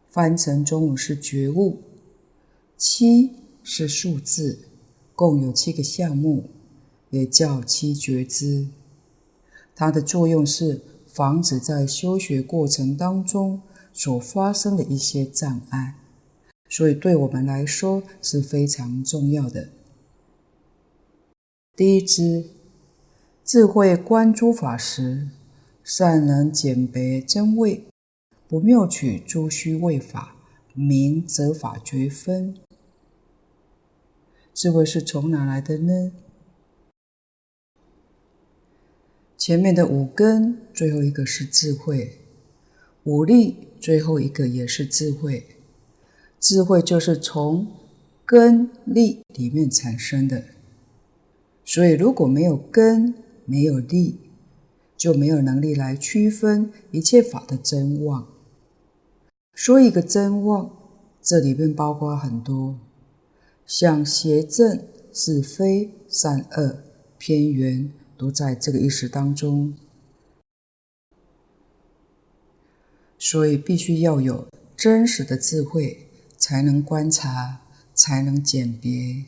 [0.09, 1.83] 翻成中文是觉悟。
[2.75, 4.68] 七是数字，
[5.19, 6.49] 共有七个项目，
[7.10, 8.67] 也叫七觉支。
[9.75, 10.82] 它的作用是。
[11.12, 15.95] 防止在修学过程当中所发生的一些障碍，
[16.69, 19.69] 所以对我们来说是非常重要的。
[21.75, 22.51] 第一支，
[23.43, 25.29] 智慧观诸法时，
[25.84, 27.86] 善能鉴别真伪，
[28.47, 30.36] 不谬取诸虚伪法，
[30.75, 32.55] 名则法觉分。
[34.60, 36.12] 智慧是从哪来的呢？
[39.38, 42.17] 前面的五根，最后一个是智慧；
[43.06, 45.48] 五力，最后一个也是智慧。
[46.41, 47.67] 智慧就是从
[48.26, 50.43] 根力里面产生的。
[51.63, 53.13] 所以，如果没有根，
[53.45, 54.19] 没有力，
[54.98, 58.28] 就没有能力来区分一切法的真妄。
[59.54, 60.69] 说一个真妄，
[61.22, 62.78] 这里面包括很多，
[63.69, 66.82] 像邪正、是非、善恶、
[67.19, 67.93] 偏圆。
[68.17, 69.73] 都在这个意识当中，
[73.17, 77.62] 所以必须要有真实的智慧，才能观察，
[77.93, 79.23] 才能鉴别。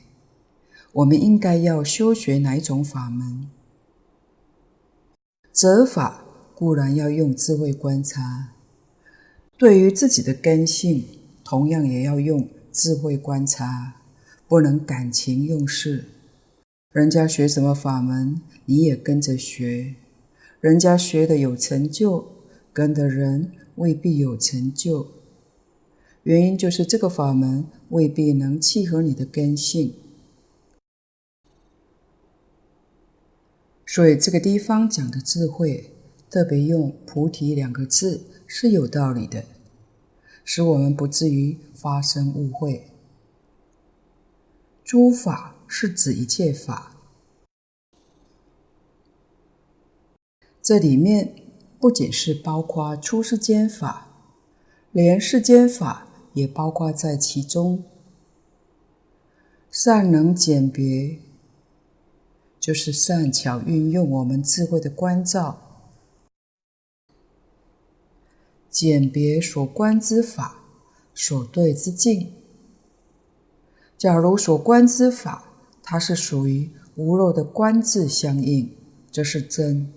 [0.92, 3.50] 我们应该要修学哪一种法门？
[5.54, 8.50] 择法固然要用智慧观察，
[9.58, 11.06] 对于自己的根性，
[11.46, 14.01] 同样也要用智慧观察，
[14.52, 16.04] 不能感情用事。
[16.92, 19.96] 人家学什么法门，你也跟着学；
[20.60, 22.28] 人家学的有成就，
[22.74, 25.08] 跟的人未必有成就。
[26.24, 29.94] 原因就是这个法门未必能契合你的根性。
[33.86, 35.94] 所以这个地方讲的智慧，
[36.30, 39.46] 特别用“菩提”两个字是有道理的，
[40.44, 42.91] 使我们不至于发生误会。
[44.92, 45.56] 诸法。
[45.74, 46.98] 是指一切法，
[50.62, 51.34] 这里面
[51.80, 54.10] 不仅是包括出世间法，
[54.92, 57.86] 连世间法也包括在其中。
[59.70, 61.20] 善能检别，
[62.60, 65.88] 就是善巧运用我们智慧的关照，
[68.70, 70.66] 检别所观之法，
[71.16, 72.41] 所对之境。
[74.02, 75.44] 假如所观之法，
[75.84, 78.76] 它是属于无漏的观智相应，
[79.12, 79.92] 这是真；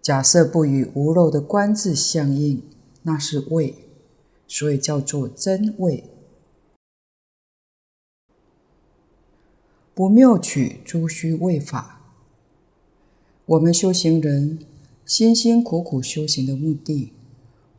[0.00, 2.62] 假设不与无漏的观智相应，
[3.02, 3.74] 那是伪，
[4.46, 6.04] 所以叫做真伪。
[9.92, 12.02] 不谬取诸虚伪法。
[13.46, 14.60] 我们修行人
[15.04, 17.12] 辛辛苦苦修行的目的，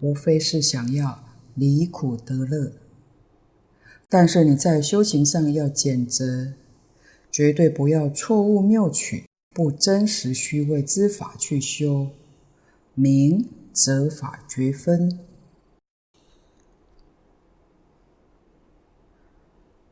[0.01, 2.73] 无非是想要离苦得乐。
[4.09, 6.53] 但是你在修行上要检择，
[7.31, 12.09] 绝对不要错误谬取不真实虚伪之法去修，
[12.93, 15.19] 明则法绝分。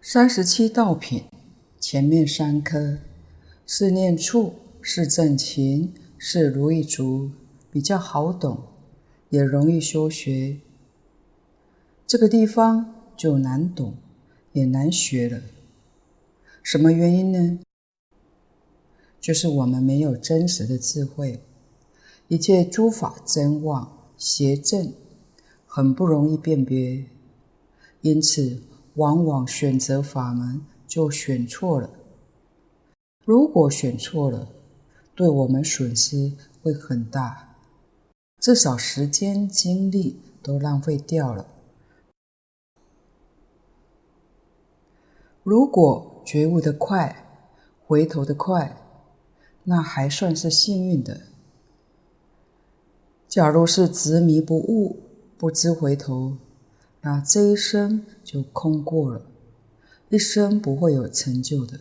[0.02, 1.23] 三十七道品。
[1.80, 2.99] 前面三科
[3.67, 7.32] 是念处，是正勤，是如意足，
[7.69, 8.58] 比较好懂，
[9.30, 10.62] 也容易修学。
[12.08, 13.95] 这个地方就难懂，
[14.53, 15.41] 也难学了。
[16.63, 17.59] 什么原因呢？
[19.19, 21.41] 就是我们没有真实的智慧，
[22.27, 24.93] 一切诸法真妄邪正，
[25.67, 27.05] 很不容易辨别，
[28.01, 28.61] 因此
[28.95, 30.61] 往往选择法门。
[30.85, 31.89] 就选错了。
[33.25, 34.49] 如果选错了，
[35.15, 37.55] 对我们损失会很大，
[38.39, 41.47] 至少时间精力都浪费掉了。
[45.43, 47.25] 如果觉悟的快，
[47.86, 48.77] 回头的快，
[49.65, 51.21] 那还算是幸运的。
[53.27, 55.01] 假如是执迷不悟，
[55.38, 56.38] 不知回头，
[57.01, 59.25] 那这一生就空过了。
[60.10, 61.79] 一生不会有成就的，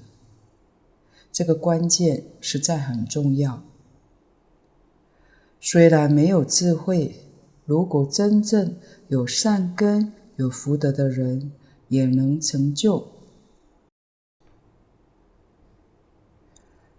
[1.30, 3.62] 这个关键实在很重要。
[5.60, 7.14] 虽然没有智慧，
[7.66, 8.74] 如果真正
[9.08, 11.52] 有善根、有福德的人，
[11.88, 13.06] 也能成就。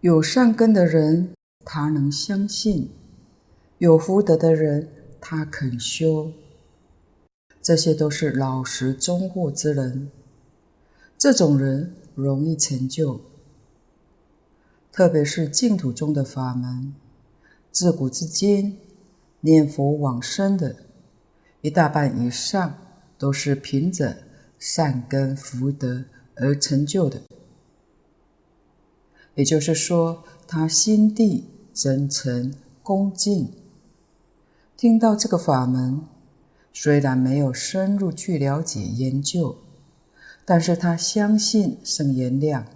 [0.04, 1.34] 有善根的人，
[1.64, 2.90] 他能相信；
[3.78, 4.90] 有福德的人，
[5.22, 6.30] 他肯修。
[7.62, 10.12] 这些都是老实忠厚之人。
[11.18, 13.22] 这种人容易成就，
[14.92, 16.94] 特别是净土中的法门，
[17.72, 18.78] 自古至今
[19.40, 20.76] 念佛往生的，
[21.62, 22.78] 一大半以上
[23.18, 24.18] 都是凭着
[24.60, 26.04] 善根福德
[26.36, 27.22] 而成就的。
[29.36, 33.52] 也就是说，他心地真诚恭敬，
[34.78, 36.02] 听到这个法门，
[36.72, 39.58] 虽然没有深入去了解研究。
[40.46, 42.68] 但是他相信圣言量，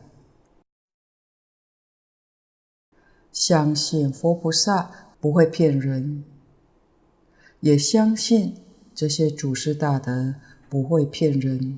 [3.34, 4.90] 相信佛菩萨
[5.20, 6.24] 不会骗人，
[7.60, 8.56] 也相信
[8.96, 10.36] 这些祖师大德
[10.70, 11.78] 不会骗人，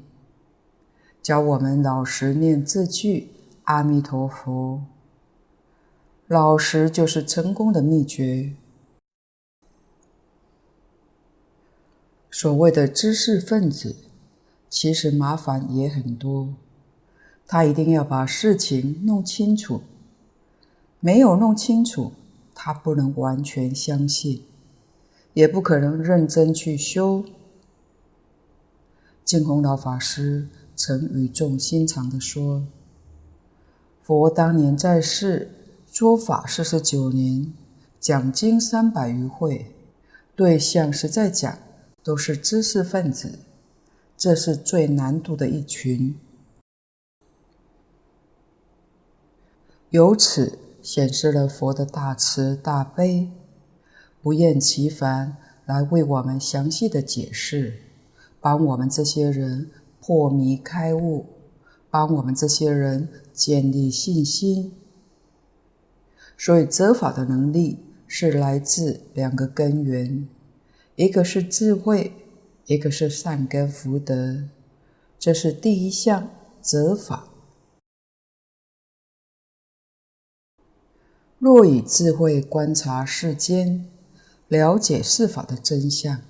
[1.24, 3.32] 教我们老实念字句
[3.70, 4.82] 阿弥陀佛。
[6.26, 8.56] 老实就是成功的秘诀。
[12.32, 13.96] 所谓的知识分子。
[14.72, 16.54] 其实麻烦也很多，
[17.48, 19.82] 他一定要把事情弄清楚，
[21.00, 22.12] 没有弄清楚，
[22.54, 24.44] 他不能完全相信，
[25.34, 27.24] 也不可能认真去修。
[29.26, 32.68] 净空老法师曾语重心长地说
[34.10, 35.52] ：“佛当年在世
[35.86, 37.54] 说法四十九年，
[38.00, 39.72] 讲经三百余会，
[40.36, 41.60] 对象实在讲
[42.04, 43.38] 都是知识分子。”
[44.18, 46.18] 这是最难度的一群，
[49.92, 53.30] 由此显示了佛的大慈大悲，
[54.24, 55.38] 不厌其烦
[55.68, 57.84] 来为我们详细的解释，
[58.42, 59.70] 帮我们这些人
[60.02, 61.28] 破迷开悟，
[61.92, 63.08] 帮我们这些人
[63.40, 64.74] 建立信心。
[66.38, 67.78] 所以责法的能力
[68.08, 70.28] 是来自两个根源，
[70.96, 72.14] 一个是智慧。
[72.66, 74.44] 一个是善根福德，
[75.18, 76.30] 这是第一项
[76.62, 77.28] 责法。
[81.40, 83.88] 若以智慧观察世间，
[84.48, 86.22] 了解世法的真相，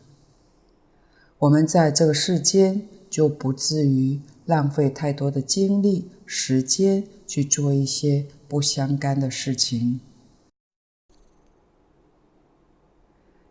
[1.39, 9.99] 我们在这个世间就不至于浪费太多的精力、时间去做一些不相干的事情，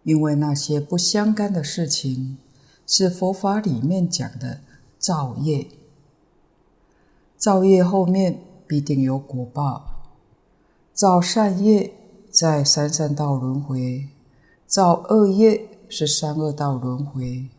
[0.03, 2.37] 因为那些不相干的事情。
[2.85, 4.63] 是佛法里面讲的
[4.99, 5.69] 造业，
[7.37, 10.09] 造业后面必定有果报，
[10.95, 11.93] 造善业
[12.31, 14.09] 在三善道轮回，
[14.67, 17.51] 造恶业是三恶道轮回。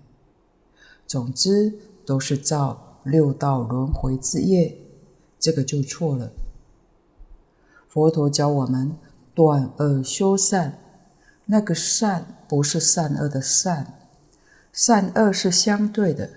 [1.06, 4.78] 总之都是造六道轮回之业，
[5.40, 6.32] 这个就错了。
[7.88, 8.96] 佛陀教我们
[9.34, 10.78] 断恶修善，
[11.46, 14.10] 那个善不是善恶的善，
[14.72, 16.30] 善恶是相对的，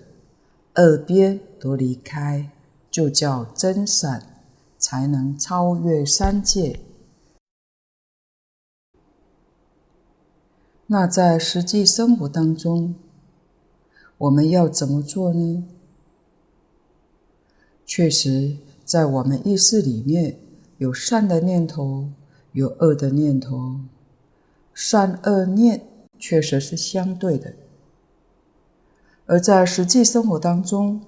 [0.74, 2.50] 二边都离开，
[2.90, 4.40] 就叫真善，
[4.78, 6.80] 才能超越三界。
[10.86, 12.94] 那在实际生活当中，
[14.18, 15.64] 我们要怎么做呢？
[17.94, 20.38] 确实，在我们意识里面
[20.78, 22.08] 有善的念头，
[22.52, 23.80] 有恶的念头，
[24.72, 25.86] 善恶念
[26.18, 27.52] 确实是相对的。
[29.26, 31.02] 而在实际生活当中，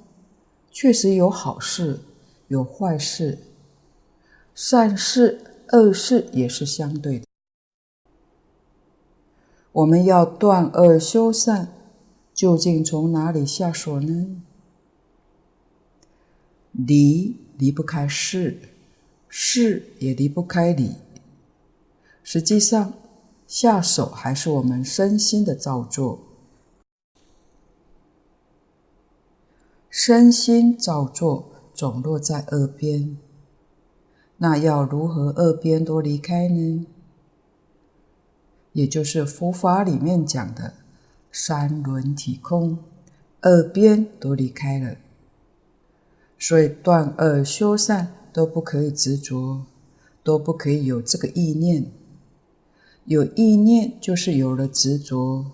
[0.71, 2.01] 确实有好事，
[2.49, 3.39] 有坏事，
[4.55, 5.41] 善事、
[5.73, 7.25] 恶事也是相对的。
[9.73, 11.73] 我们要断恶修善。
[12.35, 14.43] 究竟从哪里下手呢？
[16.75, 18.59] 离离不开事，
[19.29, 20.97] 事也离不开理。
[22.23, 22.93] 实际上，
[23.47, 26.21] 下手还是我们身心的造作。
[29.89, 33.17] 身心造作总落在二边，
[34.39, 36.87] 那要如何二边都离开呢？
[38.73, 40.75] 也就是佛法里面讲的。
[41.37, 42.79] 三轮体空，
[43.41, 44.97] 二边都离开了，
[46.47, 49.65] 所以断恶修善都不可以执着，
[50.23, 51.91] 都不可以有这个意念。
[53.07, 55.47] 有意念就是有了执着。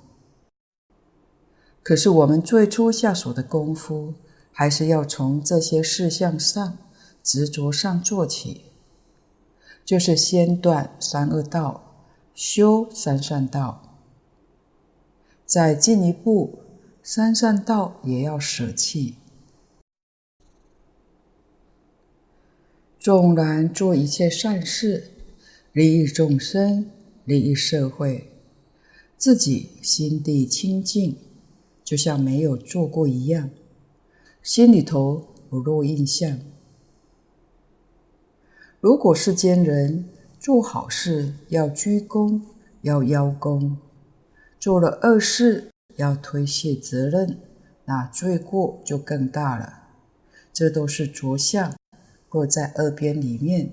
[1.85, 4.15] 可是我们最初下手的功夫，
[4.51, 6.77] 还是要从这些事项上、
[7.23, 8.63] 执着上做起，
[9.85, 12.03] 就是先断三恶道，
[12.35, 13.97] 修三善道。
[15.47, 16.59] 再进一步，
[17.01, 19.15] 三善道也要舍弃。
[23.01, 25.13] 纵然做一切善事，
[25.73, 26.91] 利益众生，
[27.25, 28.31] 利益社会，
[29.17, 31.17] 自己心地清净，
[31.83, 33.49] 就像没有做过一样，
[34.43, 36.41] 心里头不落印象。
[38.81, 40.05] 如果世间人
[40.39, 42.43] 做好事要居功，
[42.83, 43.79] 要邀功。
[44.59, 47.39] 做了恶事，要推卸责任，
[47.87, 49.85] 那罪过就更大了。
[50.53, 51.75] 这都是着相，
[52.31, 53.73] 落在二边里面。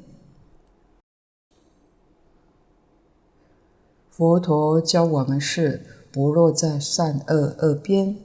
[4.09, 8.17] 佛陀教我们是不落在善恶二边，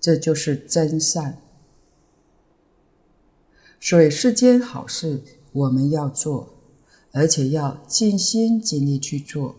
[0.00, 1.36] 这就是真善。
[3.78, 6.48] 所以世间好事我们要做，
[7.12, 9.56] 而且要尽心尽力去做。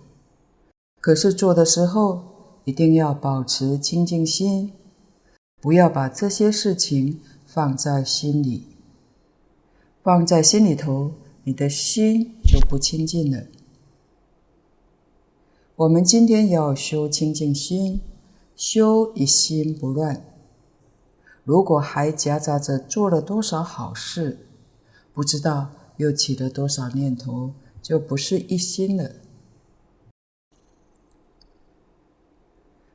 [1.00, 2.24] 可是做的时候，
[2.64, 4.74] 一定要保持清净心，
[5.60, 8.71] 不要把这些事情放在心里。
[10.04, 13.46] 放在心里头，你的心就不清净了。
[15.76, 18.02] 我们今天要修清净心，
[18.56, 20.26] 修一心不乱。
[21.44, 24.48] 如果还夹杂着做了多少好事，
[25.14, 29.12] 不知道又起了多少念头，就不是一心了。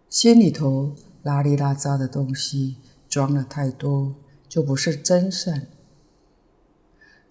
[0.08, 0.92] 心里头
[1.22, 2.76] 拉里拉杂的东西
[3.08, 4.14] 装了太多，
[4.48, 5.68] 就不是真善。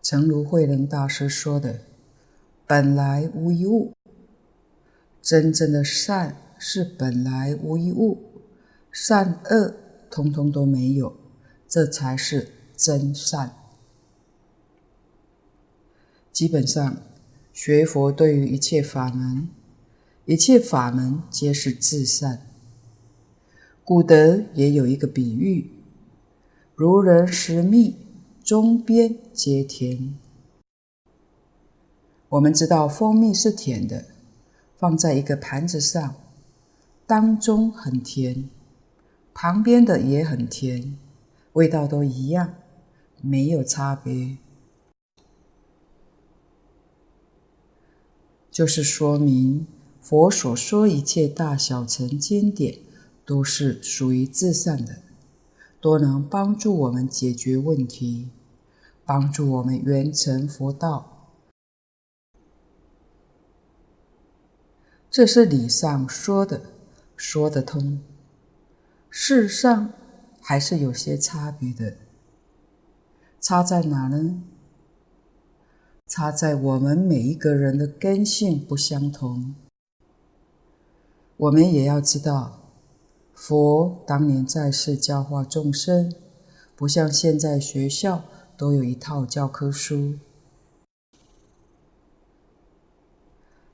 [0.06, 1.80] 诚如慧能大师说的
[2.68, 3.96] ：“本来无一物，
[5.20, 8.20] 真正的善是本来无一物，
[8.92, 9.74] 善恶
[10.12, 11.18] 通通都没有，
[11.68, 13.56] 这才是真善。”
[16.32, 16.98] 基本上，
[17.52, 19.50] 学佛对于一切法门，
[20.26, 22.46] 一切法门皆是至善。
[23.84, 25.72] 古德也有一个比喻
[26.76, 28.05] ：“如人食蜜，
[28.46, 30.16] 中边皆甜。”
[32.30, 34.06] 我们知道蜂蜜是甜的，
[34.78, 36.16] 放在一个盘子上，
[37.08, 38.48] 当中很甜，
[39.34, 40.96] 旁边的也很甜，
[41.54, 42.54] 味道都一样，
[43.22, 44.38] 没有差别。
[48.52, 49.66] 就是说明
[50.00, 52.86] 佛所说一切大小乘经典。
[53.28, 55.00] 都是属于至善的，
[55.86, 58.32] 都能帮助我们解决问题，
[59.06, 61.30] 帮助我们圆成佛道。
[65.12, 66.60] 这是理上说的，
[67.16, 68.00] 说得通；
[69.12, 69.94] 事上
[70.42, 71.98] 还是有些差别的。
[73.40, 74.42] 差在哪呢？
[76.08, 79.54] 差在我们每一个人的根性不相同。
[81.38, 82.65] 我们也要知道，
[83.36, 86.12] 佛当年在世教化众生，
[86.76, 88.24] 不像现在学校
[88.58, 90.16] 都有一套教科书，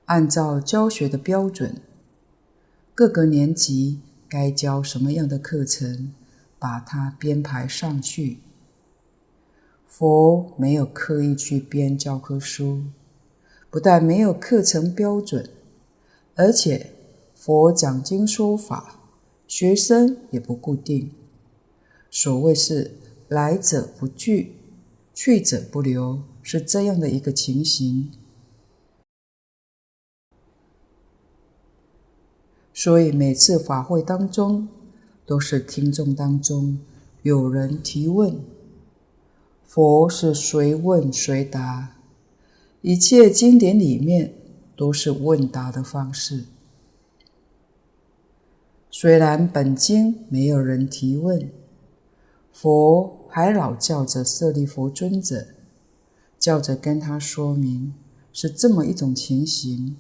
[0.05, 1.76] 按照教学的标准，
[2.95, 6.12] 各个年级该教什么样的课程，
[6.57, 8.39] 把它编排上去。
[9.86, 12.82] 佛没有刻意去编教科书，
[13.70, 15.47] 不但没有课程标准，
[16.36, 16.93] 而且
[17.36, 19.01] 佛讲经说法，
[19.52, 21.12] 学生也不固定。
[22.10, 22.95] 所谓是
[23.28, 24.56] 来者不拒，
[25.14, 28.10] 去者不留，是这样的一个情形。
[32.74, 34.70] 所以每次法会当中，
[35.26, 36.80] 都是听众当中
[37.22, 38.39] 有人提问。
[39.66, 41.97] 佛是随问随答，
[42.80, 44.34] 一切经典里面
[44.78, 46.45] 都是问答的方式。
[48.94, 51.50] 虽然本经没有人提问，
[52.52, 55.48] 佛还老叫着舍利弗尊者，
[56.38, 57.94] 叫着跟他说明，
[58.34, 59.96] 是这么一种情形。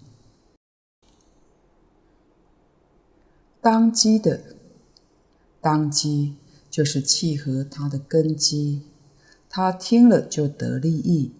[3.61, 4.41] 当机的，
[5.61, 6.35] 当机
[6.69, 8.81] 就是契合他的根基。
[9.47, 11.31] 他听了就得利益，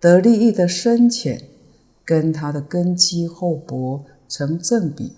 [0.00, 1.48] 得利益的深浅
[2.04, 5.12] 跟他的根基厚薄成正比。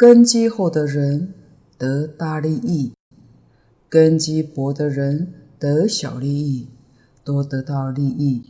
[0.00, 1.34] 根基厚的人
[1.76, 2.94] 得大利益，
[3.86, 6.68] 根基薄的人得小利益，
[7.22, 8.44] 都得到利益。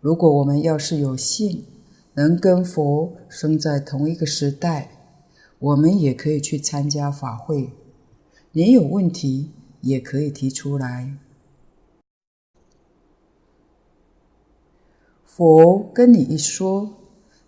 [0.00, 1.64] 如果我们要是有幸
[2.12, 4.92] 能跟佛生在同一个时代，
[5.58, 7.72] 我们也可以去参加法会，
[8.52, 9.50] 你有问题
[9.80, 11.16] 也可以提出来。
[15.24, 16.94] 佛跟你一说，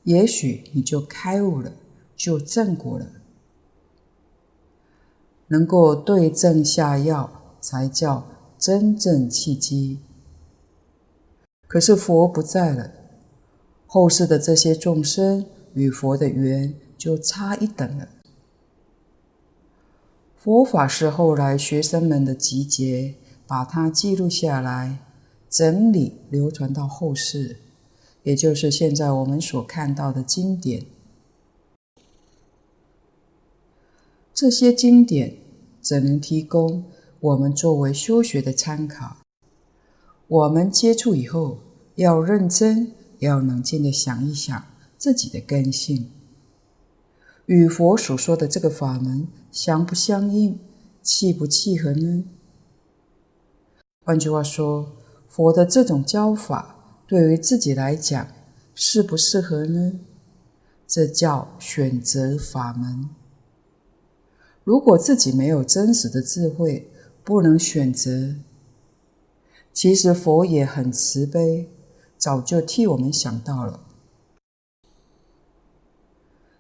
[0.03, 1.73] 也许你就开悟了，
[2.17, 3.07] 就正果了。
[5.49, 8.27] 能够对症下药，才叫
[8.59, 10.01] 真正契机。
[11.69, 12.91] 可是佛不在了，
[13.87, 18.09] 后世的这些众生与佛的缘，就差一等了。
[20.37, 23.15] 佛法是后来学生们的集结，
[23.47, 24.99] 把它记录下来，
[25.49, 27.59] 整理流传到后世，
[28.23, 30.87] 也就是现在我们所看到的经典。
[34.37, 35.35] 这些经典
[35.81, 36.85] 只能提供
[37.21, 39.17] 我们作为修学的参考。
[40.29, 41.61] 我们接触以后，
[41.95, 44.67] 要认真，要冷静地想一想
[44.99, 46.11] 自己的根性。
[47.47, 50.59] 与佛所说的这个法门相不相应，
[51.03, 52.25] 契不契合呢？
[54.05, 54.93] 换句话说，
[55.27, 58.29] 佛的这种教法对于自己来讲
[58.75, 59.99] 适不适合呢？
[60.87, 63.09] 这叫选择法门。
[64.67, 66.91] 如果自己没有真实的智慧，
[67.23, 68.35] 不能选择，
[69.73, 71.71] 其实佛也很慈悲，
[72.19, 73.85] 早就替我们想到了。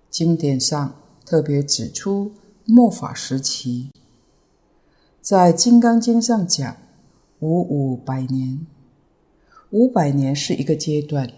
[0.08, 0.94] 经典上
[1.24, 2.30] 特别指出
[2.64, 3.90] 末法时期，
[5.20, 6.76] 在《金刚经》上讲
[7.40, 8.64] 五五百年，
[9.70, 11.28] 五百年是一个阶段，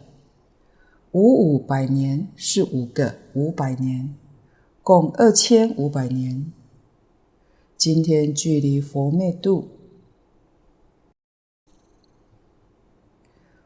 [1.12, 4.14] 五五百年是五个五百年，
[4.82, 6.52] 共二千五百年。
[7.78, 9.68] 今天距离佛灭度，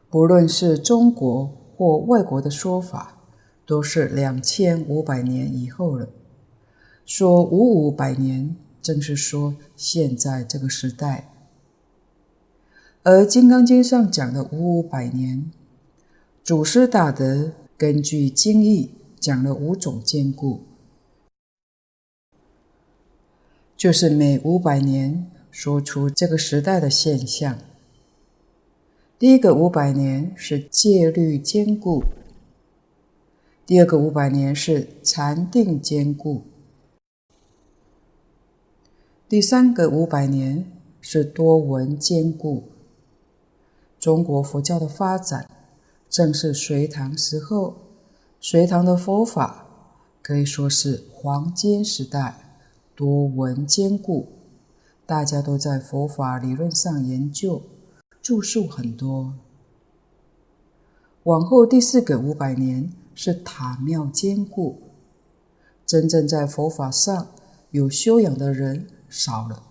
[0.09, 3.19] 不论是中国或外国的说法。
[3.65, 6.09] 都是两千五百年以后了。
[7.05, 11.29] 说五五百年，正是说现在这个时代。
[13.03, 15.49] 而《金刚经》上讲的五五百年，
[16.43, 20.59] 祖师大德根据经义讲了五种坚固，
[23.75, 27.57] 就是每五百年说出这个时代的现象。
[29.19, 32.03] 第一个五百年是戒律坚固。
[33.65, 36.43] 第二个五百年是禅定坚固，
[39.29, 40.69] 第三个五百年
[40.99, 42.63] 是多闻坚固。
[43.97, 45.49] 中国佛教的发展
[46.09, 47.75] 正是隋唐时候，
[48.41, 49.65] 隋唐的佛法
[50.21, 52.42] 可以说是黄金时代，
[53.03, 54.29] 多闻坚固，
[55.05, 57.61] 大家都在佛法理论上研究，
[58.21, 59.33] 著述很多。
[61.23, 62.93] 往后第四个五百年。
[63.15, 64.81] 是塔庙坚固，
[65.85, 67.27] 真正在佛法上
[67.69, 69.61] 有修养的人少了。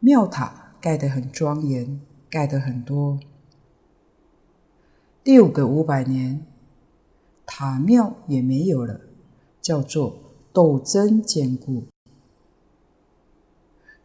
[0.00, 3.20] 庙塔盖得很庄严，盖得很多。
[5.22, 6.46] 第五个五百年，
[7.44, 8.98] 塔庙也没有了，
[9.60, 10.21] 叫做
[10.52, 11.84] 斗争坚固。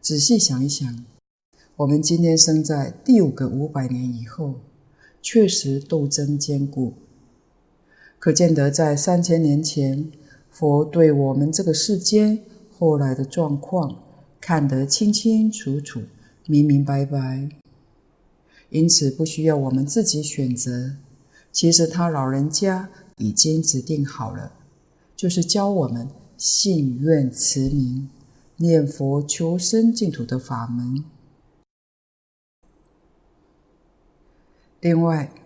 [0.00, 1.04] 仔细想一想，
[1.76, 4.54] 我们今天生在第五个五百年以后，
[5.20, 6.94] 确实斗争坚固。
[8.18, 10.10] 可见得在三千年前，
[10.50, 12.42] 佛对我们这个世间
[12.78, 14.02] 后来的状况
[14.40, 16.00] 看得清清楚楚、
[16.46, 17.50] 明明白白，
[18.70, 20.96] 因此不需要我们自己选择。
[21.52, 22.88] 其实他老人家
[23.18, 24.54] 已经指定好了，
[25.14, 28.08] 就是教我们信愿持名、
[28.56, 31.04] 念佛求生净土的法门。
[34.80, 35.32] 另外，《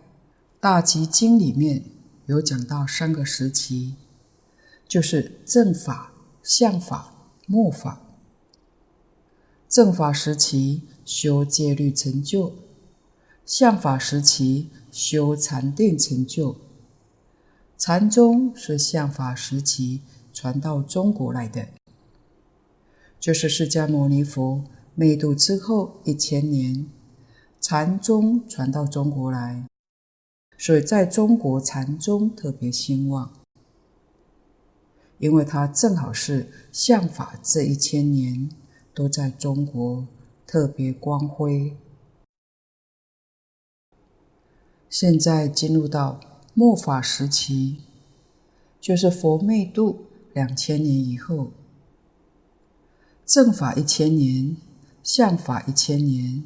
[0.61, 1.83] 大集经》里面
[2.27, 3.95] 有讲到三个时期，
[4.87, 6.13] 就是正法、
[6.43, 7.15] 相法、
[7.47, 8.03] 末法。
[9.67, 12.53] 正法时期修戒律成就，
[13.45, 14.69] 相法时期。
[14.93, 16.55] 修禅定成就，
[17.79, 20.03] 禅宗是相法时期
[20.33, 21.69] 传到中国来的，
[23.21, 24.65] 就是释迦牟尼佛
[24.95, 26.87] 灭度之后一千年，
[27.61, 29.67] 禅宗传到中国来，
[30.59, 33.33] 所以在中国禅宗特别兴旺，
[35.19, 38.51] 因为它正好是相法这一千年
[38.95, 40.07] 都在中国
[40.47, 41.77] 特别光辉。
[44.91, 46.21] 现在进入到
[46.55, 47.79] 末法时期，
[48.81, 50.05] 就是佛灭度
[50.35, 51.53] 两千年以后，
[53.27, 54.57] 正法一千年，
[55.03, 56.45] 相法一千年，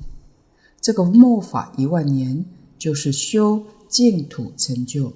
[0.81, 2.45] 这个末法一万年，
[2.79, 5.13] 就是修净土成就。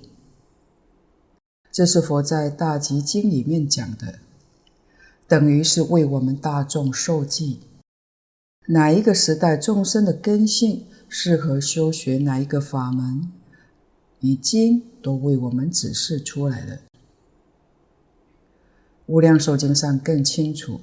[1.73, 4.19] 这是佛在《大集经》里面讲的，
[5.29, 7.61] 等于是为我们大众授记，
[8.69, 13.31] 哪一个时代众生的根性，适合修学哪一个法门，
[14.21, 16.81] 已经都为我们指示出来了。
[19.11, 20.83] 无量寿经上更清楚，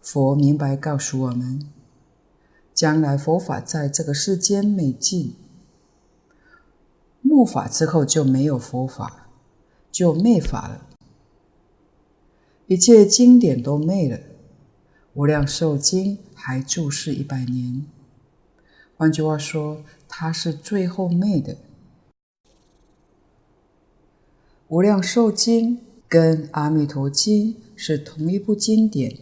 [0.00, 1.68] 佛明白告诉我们，
[2.72, 5.34] 将来佛法在这个世间灭尽，
[7.22, 9.26] 末法之后就没有佛法，
[9.90, 10.86] 就灭法了，
[12.68, 14.20] 一切经典都灭了，
[15.14, 17.84] 无量寿经还注释一百年。
[18.96, 21.54] 换句话说，它是最后灭的。
[24.68, 25.78] 《无量寿经》
[26.08, 29.18] 跟《阿弥陀经》是同一部经典，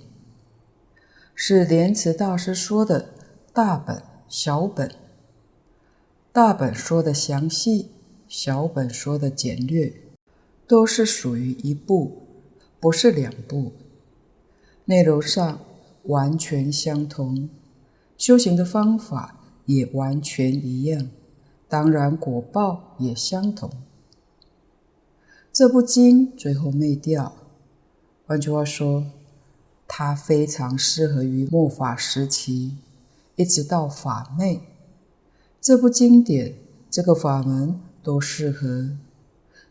[1.34, 3.10] 是莲池大师说的
[3.52, 4.90] 大本、小本。
[6.32, 7.90] 大本说的详细，
[8.28, 9.92] 小本说的简略，
[10.66, 12.26] 都是属于一部，
[12.80, 13.72] 不是两部。
[14.84, 15.60] 内容上
[16.04, 17.48] 完全相同，
[18.18, 19.40] 修行的方法。
[19.66, 21.08] 也完全一样，
[21.70, 23.70] 当然果报也相同。
[25.54, 27.32] 这部经最后灭掉，
[28.26, 29.04] 换句话说，
[29.86, 32.72] 它非常适合于末法时期，
[33.36, 34.60] 一直到法灭。
[35.60, 36.56] 这部经典，
[36.90, 38.90] 这个法门都适合，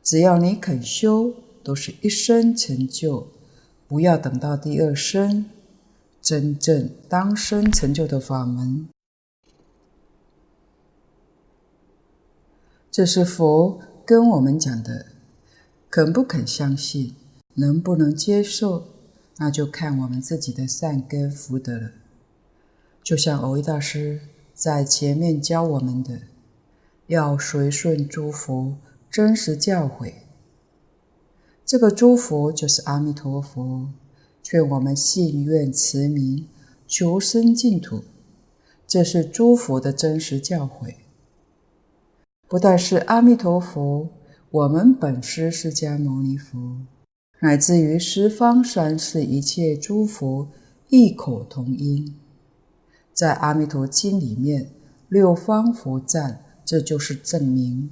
[0.02, 3.28] 只要你肯修，都是一生成就，
[3.86, 5.48] 不要等到第二生，
[6.22, 8.88] 真正当生成就的法门。
[12.90, 15.08] 这是佛跟我们讲的，
[15.96, 17.14] 肯不肯相信，
[17.54, 18.86] 能不能接受，
[19.38, 21.92] 那就看我们自己的善根福德了。
[23.04, 24.22] 就像蕅益大师
[24.56, 26.22] 在前面教我们的，
[27.06, 28.76] 要随顺诸佛
[29.12, 30.14] 真实教诲。
[31.64, 33.88] 这个诸佛就是阿弥陀佛，
[34.42, 36.48] 劝我们信愿持名，
[36.88, 38.04] 求生净土，
[38.88, 40.96] 这是诸佛的真实教诲。
[42.48, 44.10] 不但是阿弥陀佛，
[44.54, 46.86] 我们本师释迦牟尼佛，
[47.40, 50.48] 乃至于十方三世一切诸佛
[50.90, 52.14] 异口同音，
[53.12, 54.70] 在《阿弥陀经》里面
[55.10, 57.90] 六方佛赞，这就是证明，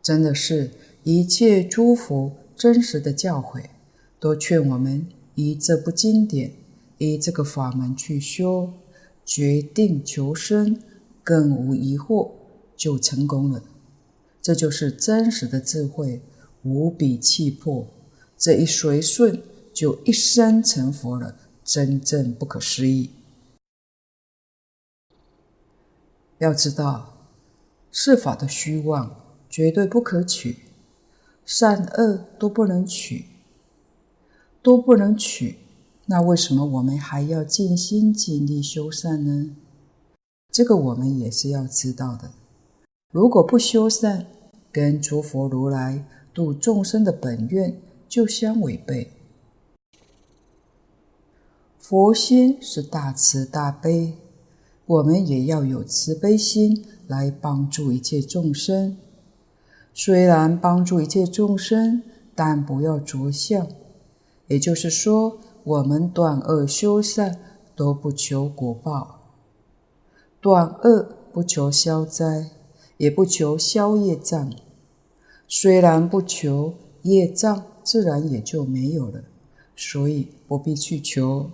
[0.00, 0.70] 真的是
[1.02, 3.64] 一切诸佛真实的教诲，
[4.20, 6.52] 都劝我们以这部经典，
[6.98, 8.72] 以这个法门去修，
[9.24, 10.80] 决定求生。
[11.26, 12.32] 更无疑惑，
[12.76, 13.62] 就成功了。
[14.40, 16.20] 这就是真实的智慧，
[16.62, 17.86] 无比气魄。
[18.36, 23.10] 这一随顺，就一生成佛了，真正不可思议。
[26.38, 27.28] 要知道，
[27.90, 30.58] 世法的虚妄绝对不可取，
[31.46, 33.26] 善恶都不能取。
[34.62, 35.58] 都不能取，
[36.06, 39.54] 那为什么我们还要尽心尽力修善呢？
[40.50, 42.30] 这个我们也是要知道的。
[43.14, 44.26] 如果不修善，
[44.72, 46.04] 跟诸佛如来
[46.34, 49.12] 度众生的本愿就相违背。
[51.78, 54.14] 佛心是大慈大悲，
[54.84, 58.96] 我们也要有慈悲心来帮助一切众生。
[59.94, 62.02] 虽然帮助一切众生，
[62.34, 63.68] 但不要着相。
[64.48, 67.38] 也就是说，我们断恶修善
[67.76, 69.20] 都不求果报，
[70.40, 72.50] 断恶不求消灾。
[72.96, 74.52] 也不求消业障，
[75.48, 79.24] 虽然不求，业障自然也就没有了，
[79.74, 81.50] 所以不必去求。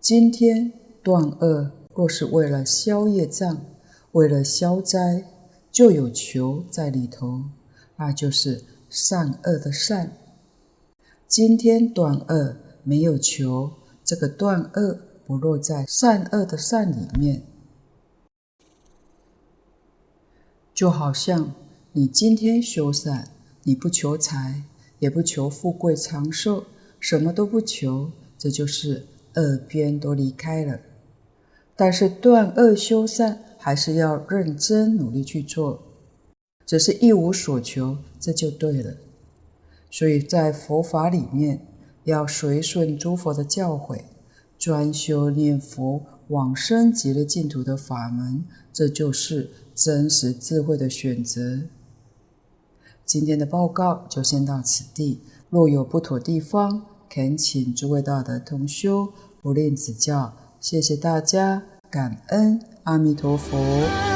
[0.00, 0.72] 今天
[1.02, 3.64] 断恶，若是为了消业障，
[4.12, 5.24] 为了消灾，
[5.72, 7.42] 就有求在里头，
[7.96, 10.18] 那就是善恶的善。
[11.26, 13.72] 今天断恶没有求，
[14.04, 17.42] 这个断恶不落在善恶的善里面。
[20.74, 21.54] 就好像
[21.92, 23.28] 你今天修善，
[23.62, 24.64] 你不求财，
[24.98, 26.64] 也不求富贵长寿，
[26.98, 30.80] 什么都不求，这就是恶边都离开了。
[31.76, 35.80] 但是断恶修善，还是要认真努力去做，
[36.66, 38.94] 只是一无所求，这就对了。
[39.92, 41.64] 所以在佛法里面，
[42.02, 44.00] 要随顺诸佛的教诲，
[44.58, 51.62] 专修念佛往生极乐净土的法门，这就是真实智慧的选择。
[53.04, 55.20] 今天的报告就先到此地，
[55.50, 59.12] 若有不妥地方，恳请诸位大德同修
[59.42, 60.34] 不吝指教。
[60.60, 64.13] 谢谢大家，感恩阿弥陀佛。